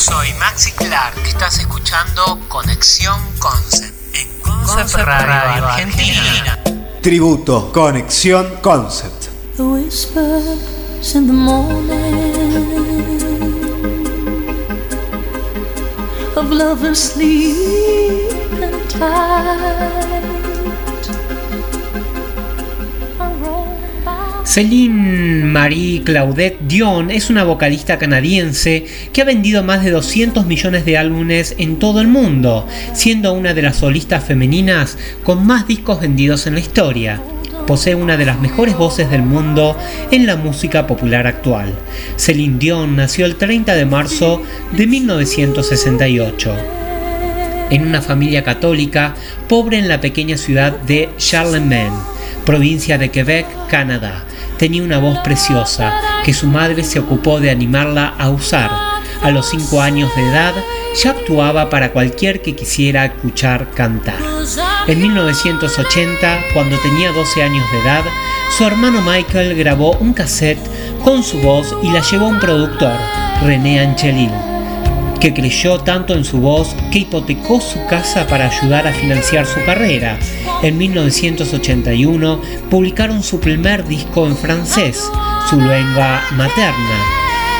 [0.00, 6.58] Soy Maxi Clark, estás escuchando Conexión Concept en Concept, Radio, Argentina.
[7.02, 9.26] Tributo Conexión Concept.
[9.58, 11.90] The whispers in the morning
[16.34, 18.32] of lovers sleep
[18.62, 20.29] and tight.
[24.50, 30.84] Céline Marie Claudette Dion es una vocalista canadiense que ha vendido más de 200 millones
[30.84, 36.00] de álbumes en todo el mundo, siendo una de las solistas femeninas con más discos
[36.00, 37.22] vendidos en la historia.
[37.68, 39.76] Posee una de las mejores voces del mundo
[40.10, 41.72] en la música popular actual.
[42.16, 46.56] Céline Dion nació el 30 de marzo de 1968
[47.70, 49.14] en una familia católica
[49.48, 51.96] pobre en la pequeña ciudad de Charlemagne,
[52.44, 54.24] provincia de Quebec, Canadá.
[54.60, 55.90] Tenía una voz preciosa
[56.22, 58.70] que su madre se ocupó de animarla a usar.
[59.22, 60.52] A los 5 años de edad
[61.02, 64.18] ya actuaba para cualquier que quisiera escuchar cantar.
[64.86, 68.04] En 1980, cuando tenía 12 años de edad,
[68.54, 70.60] su hermano Michael grabó un cassette
[71.02, 72.98] con su voz y la llevó a un productor,
[73.42, 74.30] René Angelil,
[75.20, 79.64] que creyó tanto en su voz que hipotecó su casa para ayudar a financiar su
[79.64, 80.18] carrera
[80.62, 85.10] en 1981 publicaron su primer disco en francés,
[85.48, 86.98] su lengua materna,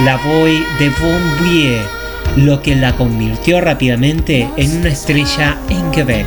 [0.05, 6.27] La Voix de Bon lo que la convirtió rápidamente en una estrella en Quebec.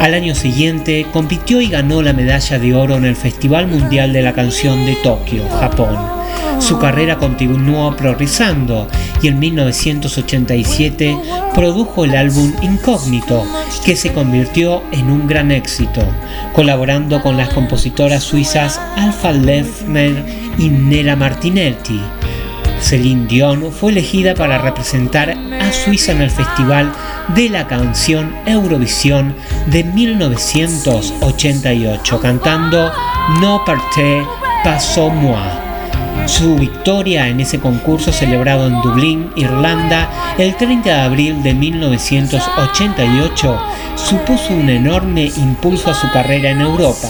[0.00, 4.22] Al año siguiente compitió y ganó la medalla de oro en el Festival Mundial de
[4.22, 5.96] la Canción de Tokio, Japón.
[6.58, 8.86] Su carrera continuó progresando
[9.22, 11.16] y en 1987
[11.54, 13.44] produjo el álbum Incógnito,
[13.84, 16.02] que se convirtió en un gran éxito,
[16.52, 20.24] colaborando con las compositoras suizas Alfa Lefner
[20.58, 22.00] y Nera Martinetti.
[22.84, 26.92] Celine Dion fue elegida para representar a Suiza en el Festival
[27.34, 29.34] de la Canción Eurovisión
[29.68, 32.92] de 1988, cantando
[33.40, 34.22] No parte
[34.62, 35.40] pas moi.
[36.26, 43.62] Su victoria en ese concurso celebrado en Dublín, Irlanda, el 30 de abril de 1988,
[43.96, 47.08] supuso un enorme impulso a su carrera en Europa.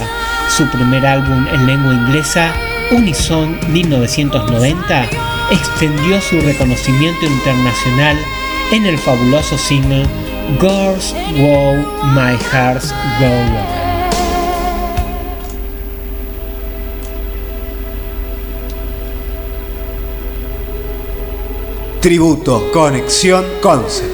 [0.48, 2.52] Su primer álbum en lengua inglesa,
[2.92, 5.08] Unison 1990,
[5.50, 8.18] extendió su reconocimiento internacional
[8.72, 10.06] en el fabuloso single
[10.60, 11.84] Girls Wow
[12.14, 13.84] My Hearts Go.
[22.00, 24.13] Tributo Conexión Concept.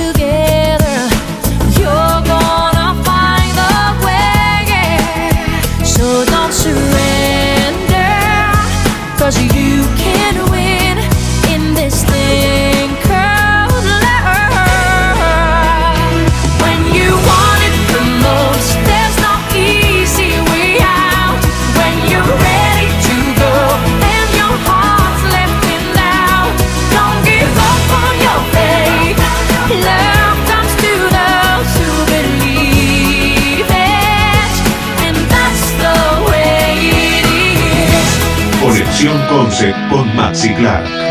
[39.89, 41.10] con Maxi Clark.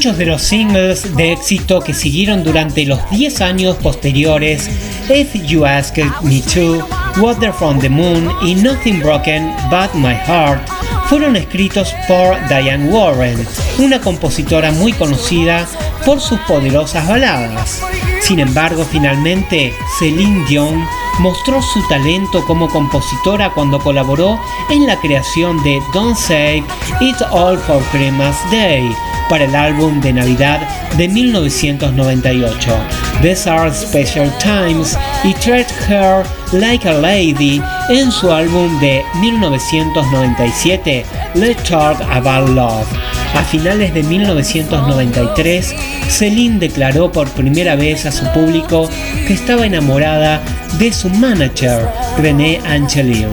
[0.00, 4.70] Muchos de los singles de éxito que siguieron durante los 10 años posteriores,
[5.10, 6.88] If You Asked Me To,
[7.20, 10.66] Water from the Moon y Nothing Broken But My Heart,
[11.04, 13.46] fueron escritos por Diane Warren,
[13.78, 15.66] una compositora muy conocida
[16.06, 17.82] por sus poderosas baladas.
[18.22, 20.82] Sin embargo, finalmente, Celine Dion
[21.20, 24.40] mostró su talento como compositora cuando colaboró
[24.70, 26.64] en la creación de Don't Save
[27.00, 28.94] It All for Christmas Day
[29.28, 30.60] para el álbum de Navidad
[30.96, 32.76] de 1998,
[33.22, 41.04] These Are Special Times, y Treat Her Like a Lady en su álbum de 1997,
[41.34, 42.86] Let's Talk About Love.
[43.34, 45.74] A finales de 1993,
[46.08, 48.88] Celine declaró por primera vez a su público
[49.26, 50.40] que estaba enamorada
[50.78, 53.28] de su manager, René Angelil.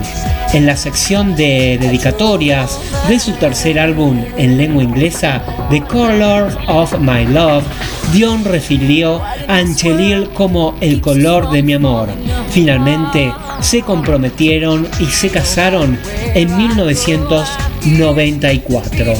[0.52, 5.40] En la sección de dedicatorias de su tercer álbum en lengua inglesa,
[5.70, 7.64] The Color of My Love,
[8.12, 12.08] Dion refirió a Angelil como el color de mi amor.
[12.50, 15.98] Finalmente se comprometieron y se casaron
[16.34, 19.14] en 1994.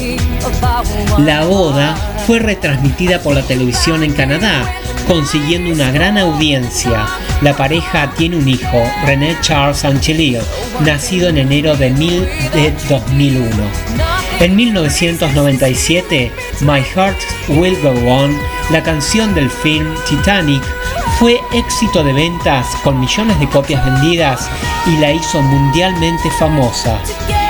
[1.19, 1.95] La boda
[2.25, 4.73] fue retransmitida por la televisión en Canadá,
[5.07, 7.05] consiguiendo una gran audiencia.
[7.41, 10.39] La pareja tiene un hijo, René Charles Angelil,
[10.81, 11.91] nacido en enero de,
[12.89, 13.49] 2001.
[14.39, 16.31] En 1997,
[16.61, 17.17] My Heart
[17.49, 18.35] Will Go On,
[18.71, 20.63] la canción del film Titanic,
[21.19, 24.49] fue éxito de ventas con millones de copias vendidas
[24.87, 26.97] y la hizo mundialmente famosa.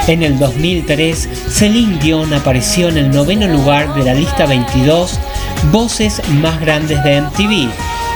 [0.08, 5.20] En el 2003, Celine Dion apareció en el noveno lugar de la lista 22
[5.72, 7.72] Voces más grandes de MTV,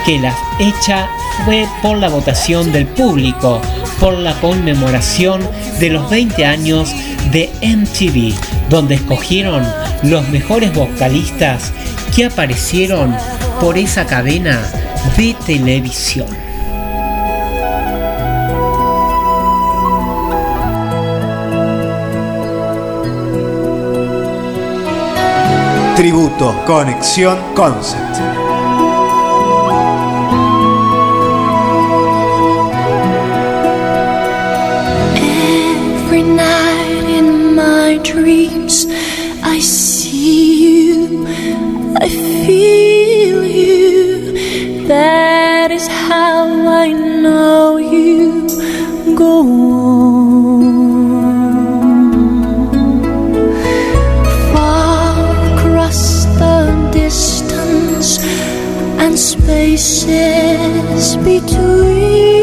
[0.07, 1.07] que la hecha
[1.45, 3.61] fue por la votación del público
[4.00, 5.47] por la conmemoración
[5.79, 6.91] de los 20 años
[7.31, 8.33] de MTV,
[8.69, 9.63] donde escogieron
[10.01, 11.71] los mejores vocalistas
[12.15, 13.15] que aparecieron
[13.61, 14.59] por esa cadena
[15.17, 16.27] de televisión.
[25.95, 28.17] Tributo Conexión Concept.
[35.15, 38.88] Every night in my dreams,
[39.44, 41.27] I see you,
[42.01, 42.93] I feel.
[44.88, 48.47] That is how I know you
[49.15, 50.63] go on.
[54.53, 55.15] Far
[55.53, 58.19] across the distance
[59.00, 62.43] and spaces between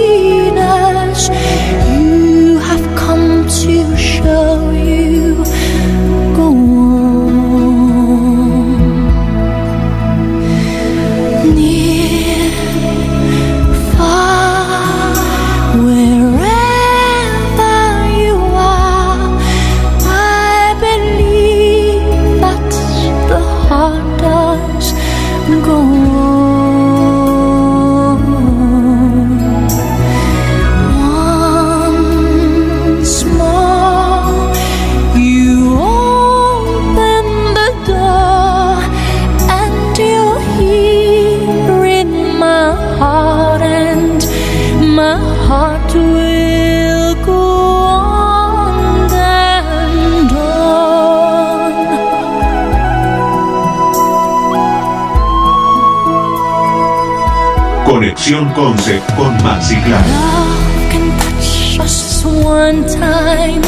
[58.31, 60.05] Conexión Concept con Maxi Clara.
[60.07, 63.61] Love can touch us one time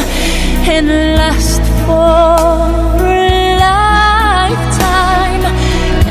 [0.71, 5.45] and last for a lifetime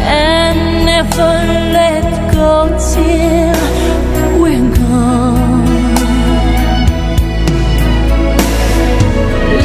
[0.03, 1.31] and never
[1.71, 2.03] let
[2.33, 3.55] go till
[4.41, 5.65] we're gone.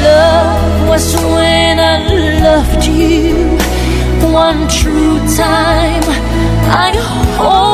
[0.01, 1.97] Love was when I
[2.41, 3.57] loved you
[4.31, 6.03] one true time.
[6.69, 6.93] I
[7.35, 7.66] hold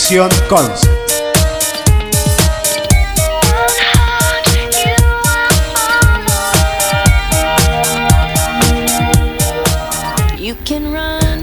[0.00, 0.88] Conexión Concept.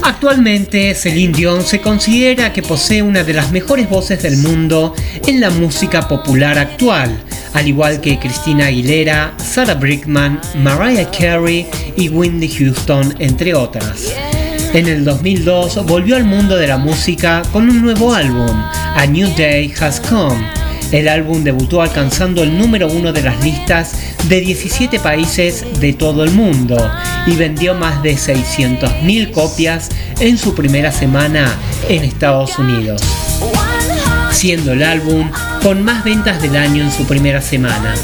[0.03, 4.95] Actualmente Celine Dion se considera que posee una de las mejores voces del mundo
[5.27, 7.15] en la música popular actual,
[7.53, 14.13] al igual que Christina Aguilera, Sarah Brickman, Mariah Carey y Whitney Houston, entre otras.
[14.74, 18.50] En el 2002 volvió al mundo de la música con un nuevo álbum,
[18.95, 20.45] A New Day Has Come.
[20.91, 23.93] El álbum debutó alcanzando el número uno de las listas
[24.27, 26.77] de 17 países de todo el mundo
[27.25, 31.53] y vendió más de 600.000 copias en su primera semana
[31.89, 33.01] en Estados Unidos,
[34.31, 35.29] siendo el álbum
[35.63, 37.95] con más ventas del año en su primera semana.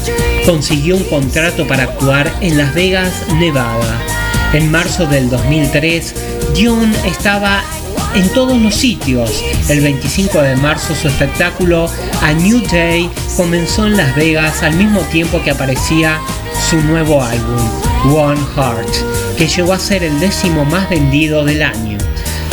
[0.44, 3.98] Consiguió un contrato para actuar en Las Vegas, Nevada.
[4.52, 6.14] En marzo del 2003,
[6.52, 7.62] Dion estaba
[8.14, 9.42] en todos los sitios.
[9.68, 11.88] El 25 de marzo su espectáculo
[12.22, 16.20] A New Day comenzó en Las Vegas al mismo tiempo que aparecía
[16.68, 21.98] su nuevo álbum, One Heart, que llegó a ser el décimo más vendido del año.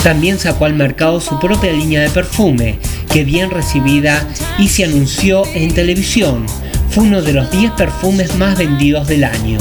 [0.04, 2.80] También sacó al mercado su propia línea de perfume,
[3.12, 6.46] que bien recibida y se anunció en televisión.
[6.92, 9.60] Fue uno de los 10 perfumes más vendidos del año.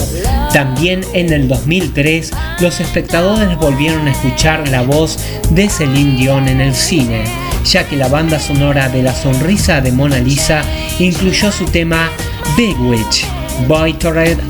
[0.53, 5.17] También en el 2003 los espectadores volvieron a escuchar la voz
[5.51, 7.23] de Celine Dion en el cine,
[7.65, 10.63] ya que la banda sonora de La Sonrisa de Mona Lisa
[10.99, 12.11] incluyó su tema
[12.57, 13.25] Big Witch,
[13.69, 13.97] Boy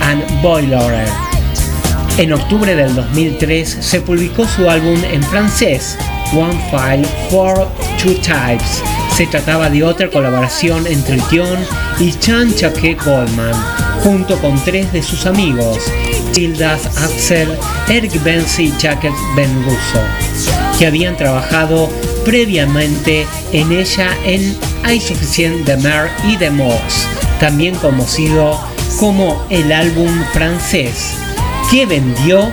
[0.01, 1.07] and Boiler.
[2.17, 5.99] En octubre del 2003 se publicó su álbum en francés,
[6.33, 7.69] One File for
[7.99, 8.83] Two Types.
[9.21, 11.59] Se trataba de otra colaboración entre Dion
[11.99, 13.53] y Chan Chaque Goldman,
[14.03, 15.77] junto con tres de sus amigos,
[16.33, 17.51] Tildas Axel,
[17.91, 20.01] Eric Benzi y Jacques Ben Russo,
[20.79, 21.91] que habían trabajado
[22.25, 27.07] previamente en ella en Hay Suficient de Mer y de Moss,
[27.39, 28.59] también conocido
[28.99, 31.13] como el álbum francés,
[31.71, 32.51] que vendió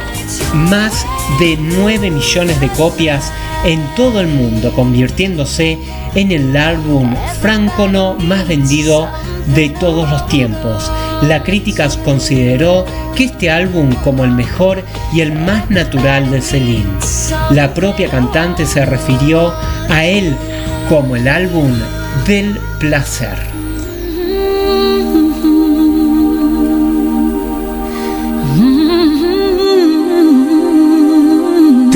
[0.54, 1.06] más
[1.40, 3.32] de 9 millones de copias
[3.66, 5.78] en todo el mundo, convirtiéndose
[6.16, 9.08] en el álbum francono más vendido
[9.56, 10.92] de todos los tiempos.
[11.24, 12.86] La crítica consideró
[13.16, 14.84] que este álbum como el mejor
[15.14, 16.86] y el más natural de Celine.
[17.52, 19.54] La propia cantante se refirió
[19.90, 20.36] a él
[20.90, 21.74] como el álbum
[22.26, 23.38] del placer.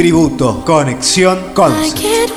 [0.01, 2.31] Tributo, Conexión Concept.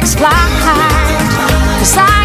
[0.00, 0.32] six flight.
[1.80, 2.17] Cause I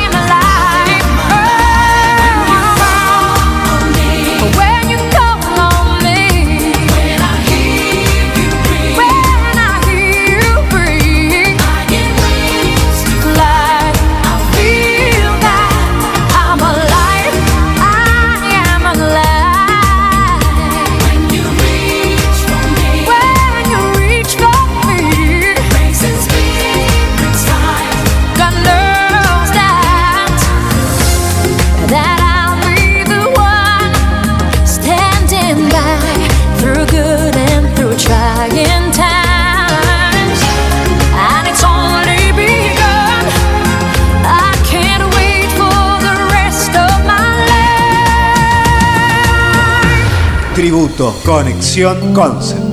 [50.96, 52.73] Conexión Concept.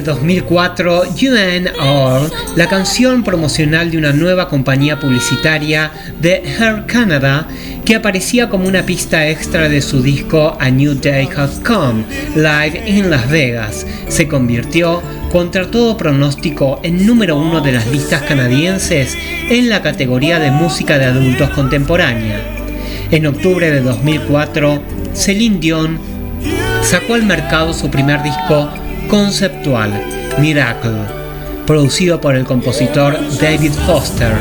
[0.00, 5.90] De 2004, You and All, la canción promocional de una nueva compañía publicitaria
[6.20, 7.46] de Air Canada,
[7.84, 12.04] que aparecía como una pista extra de su disco A New Day Has Come,
[12.34, 18.22] live en Las Vegas, se convirtió, contra todo pronóstico, en número uno de las listas
[18.22, 19.16] canadienses
[19.50, 22.40] en la categoría de música de adultos contemporánea.
[23.10, 25.98] En octubre de 2004, Celine Dion
[26.82, 28.70] sacó al mercado su primer disco
[29.10, 29.92] conceptual,
[30.38, 30.92] Miracle,
[31.66, 34.32] producido por el compositor David Foster.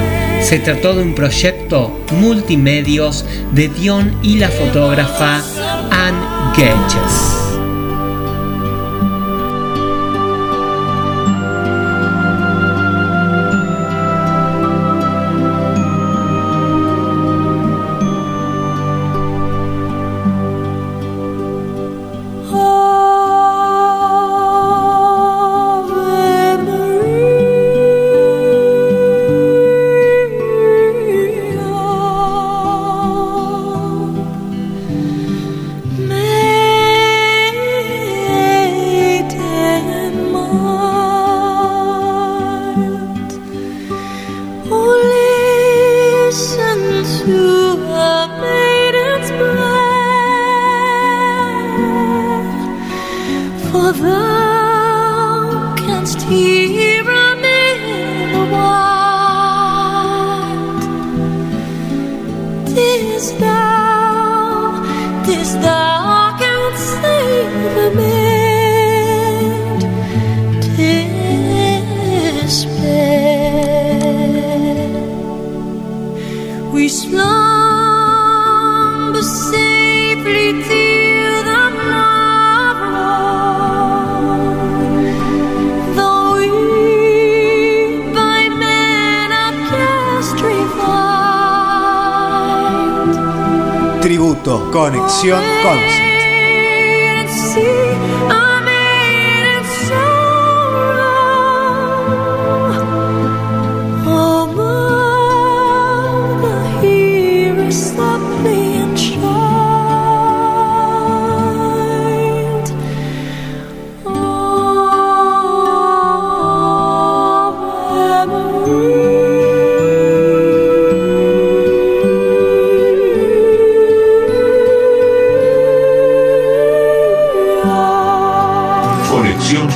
[0.42, 5.42] Se trató de un proyecto multimedios de Dion y la fotógrafa
[5.92, 6.22] Anne
[6.56, 7.29] Gages.
[94.72, 96.10] Conexión Concept.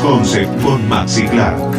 [0.03, 1.77] Concept con Maxi Clark.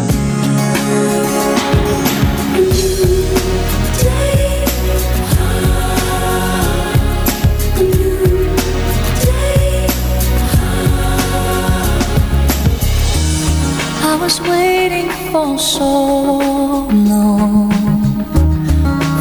[14.01, 17.71] I was waiting for so long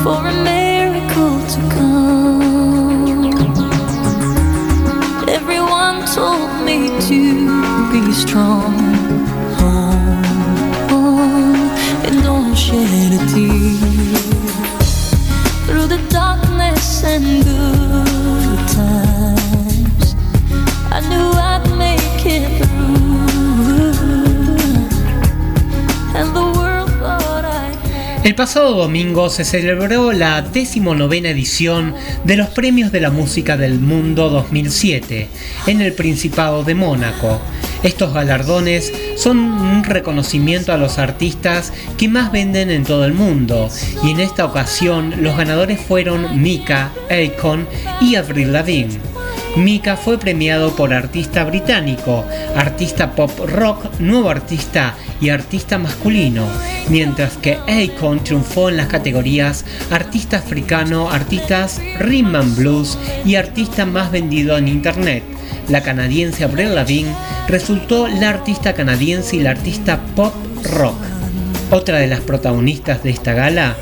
[0.02, 3.34] for a miracle to come.
[5.28, 7.22] Everyone told me to
[7.92, 8.83] be strong.
[28.24, 33.80] El pasado domingo se celebró la decimonovena edición de los Premios de la Música del
[33.80, 35.28] Mundo 2007
[35.68, 37.42] en el Principado de Mónaco.
[37.84, 43.70] Estos galardones son un reconocimiento a los artistas que más venden en todo el mundo
[44.04, 47.68] y en esta ocasión los ganadores fueron Mika, Akon
[48.00, 49.00] y Avril Lavigne.
[49.58, 56.48] Mika fue premiado por artista británico, artista pop rock, nuevo artista y artista masculino,
[56.90, 63.86] mientras que Akon triunfó en las categorías artista africano, artistas rhythm and blues y artista
[63.86, 65.33] más vendido en internet
[65.70, 67.14] la canadiense Avril Lavigne,
[67.48, 70.98] resultó la artista canadiense y la artista pop rock.
[71.72, 73.76] Otra de las protagonistas de esta gala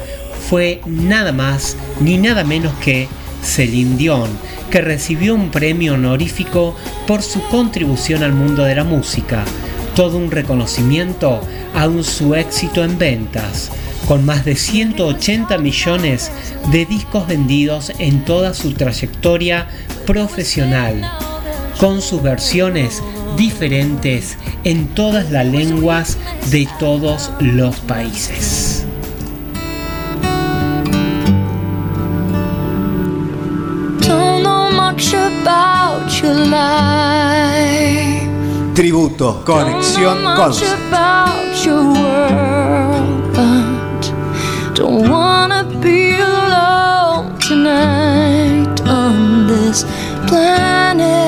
[0.50, 3.08] fue nada más ni nada menos que
[3.44, 4.30] Celine Dion,
[4.70, 6.76] que recibió un premio honorífico
[7.08, 9.44] por su contribución al mundo de la música,
[9.96, 11.42] todo un reconocimiento
[11.76, 13.72] a un su éxito en ventas,
[14.08, 16.32] con más de 180 millones
[16.72, 19.68] de discos vendidos en toda su trayectoria
[20.06, 21.31] profesional
[21.82, 23.02] con sus versiones
[23.38, 26.16] diferentes en todas las lenguas
[26.52, 28.86] de todos los países.
[38.76, 40.54] Tributo, conexión con.
[44.76, 45.64] Don't wanna
[50.28, 51.21] planet.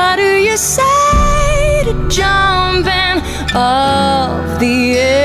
[0.00, 3.16] What do you say to jumping
[3.54, 5.19] off the edge?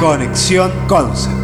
[0.00, 1.39] Conexión Concept.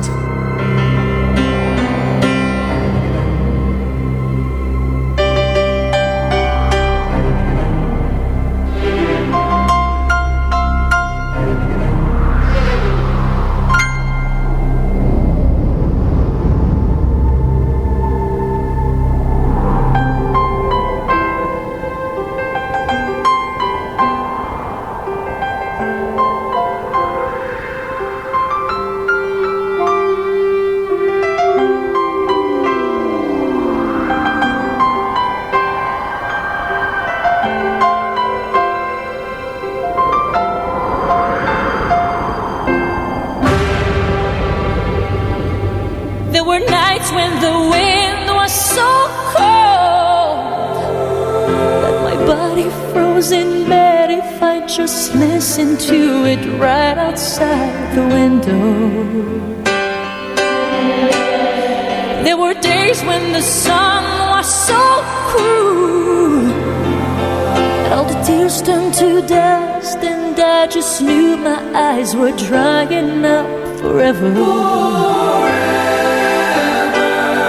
[54.87, 58.63] just listen to it right outside the window.
[62.23, 64.83] There were days when the sun was so
[65.31, 66.53] cruel.
[67.95, 73.49] All the tears turned to dust, and I just knew my eyes were drying up
[73.81, 74.31] forever.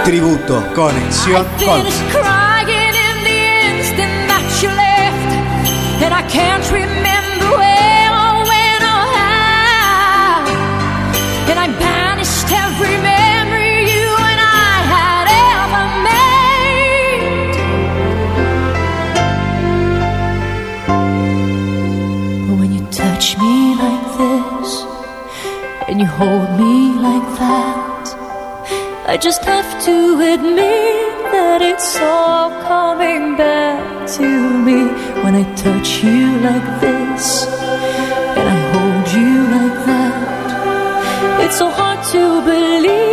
[0.06, 2.37] Tributo, conexión, con.
[26.18, 28.06] Hold me like that.
[29.06, 29.96] I just have to
[30.34, 34.28] admit that it's all coming back to
[34.68, 34.80] me
[35.24, 37.46] when I touch you like this
[38.38, 41.44] and I hold you like that.
[41.44, 43.08] It's so hard to believe